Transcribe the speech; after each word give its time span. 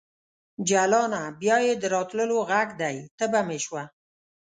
جلانه! 0.69 1.21
بیا 1.41 1.57
یې 1.65 1.73
د 1.81 1.83
راتللو 1.95 2.37
غږ 2.49 2.67
دی 2.81 2.95
تبه 3.17 3.39
مې 3.47 3.57
شوه 3.65 3.83